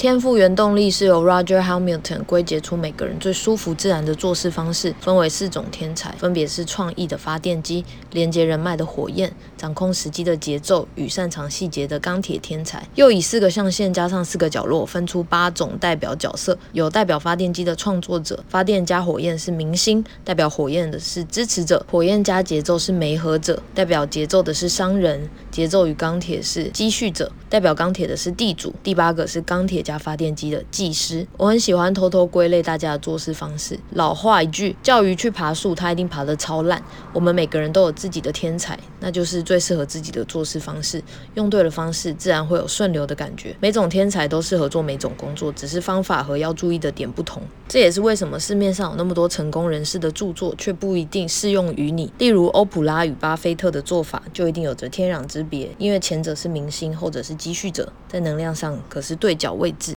[0.00, 12.82] 天赋原动力是由 Roger Hamilton 归结出每个人最舒服自然的做事方式，分为四种天才，分别是创意的发电机、连接人脉的火焰、掌控时机的节奏与擅长细节的钢铁天才。
[12.94, 16.56] 又以四个象限加上四个角落，分出八种代表角色。
[16.72, 28.74] 有代表发电机的创作者，发电加火焰是明星；代表火焰的是支持者，火焰加节奏是媒合者；代表节奏的是商人，节奏与钢铁是积蓄者；代表钢铁的是地主。
[28.82, 31.26] 第八个是钢铁加发电机的技师。
[31.36, 33.76] 我很喜欢偷偷归类大家的做事方式。
[33.94, 36.80] 老话一句，叫鱼去爬树，它一定爬得超烂。
[37.12, 41.02] 我们每个人都有自己的天才，那就是最适合自己的做事方式。
[41.34, 43.56] 用对了方式，自然会有顺流的感觉。
[43.58, 47.42] 每种天才都适合做每种工作，只是方法和要注意的点不同。
[47.70, 52.12] 这也是为什么市面上有那么多成功人士的著作，却不一定适用于你。
[52.18, 55.70] 例如欧普拉与巴菲特的做法，就一定有着天壤之别。
[55.78, 59.88] 因为前者是明星，后者是积蓄者，在能量上可是对角位置。